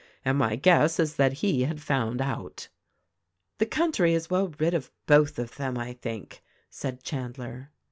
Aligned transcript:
And 0.25 0.39
my 0.39 0.55
guess 0.55 0.99
is 0.99 1.17
that 1.17 1.31
he 1.45 1.61
had 1.65 1.79
found 1.79 2.21
out." 2.21 2.69
"The 3.59 3.67
country 3.67 4.15
is 4.15 4.31
well 4.31 4.51
rid 4.57 4.73
of 4.73 4.89
both 5.05 5.37
of 5.37 5.57
them, 5.57 5.77
I 5.77 5.93
think," 5.93 6.41
said 6.71 7.03
Chandler. 7.03 7.69